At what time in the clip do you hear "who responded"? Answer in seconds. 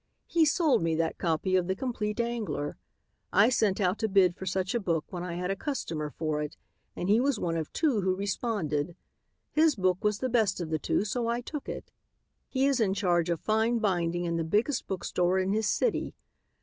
8.01-8.95